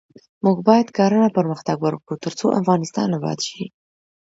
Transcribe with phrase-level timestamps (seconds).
[0.43, 3.63] موږ باید کرنه پرمختګ ورکړو، ترڅو افغانستان اباد شي.